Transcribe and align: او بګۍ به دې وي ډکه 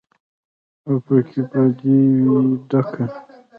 او 0.85 0.93
بګۍ 1.05 1.41
به 1.51 1.61
دې 1.77 1.95
وي 2.27 2.39
ډکه 2.69 3.05